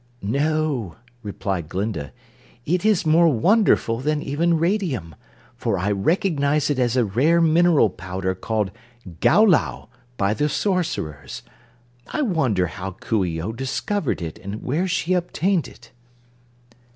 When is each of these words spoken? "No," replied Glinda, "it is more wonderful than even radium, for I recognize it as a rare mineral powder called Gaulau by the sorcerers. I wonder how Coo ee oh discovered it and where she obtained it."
"No," 0.23 0.95
replied 1.21 1.69
Glinda, 1.69 2.11
"it 2.65 2.83
is 2.83 3.05
more 3.05 3.27
wonderful 3.29 3.99
than 3.99 4.19
even 4.23 4.57
radium, 4.57 5.13
for 5.55 5.77
I 5.77 5.91
recognize 5.91 6.71
it 6.71 6.79
as 6.79 6.97
a 6.97 7.05
rare 7.05 7.39
mineral 7.39 7.91
powder 7.91 8.33
called 8.33 8.71
Gaulau 9.19 9.89
by 10.17 10.33
the 10.33 10.49
sorcerers. 10.49 11.43
I 12.11 12.23
wonder 12.23 12.65
how 12.65 12.93
Coo 12.93 13.23
ee 13.23 13.39
oh 13.39 13.51
discovered 13.51 14.23
it 14.23 14.39
and 14.39 14.63
where 14.63 14.87
she 14.87 15.13
obtained 15.13 15.67
it." 15.67 15.91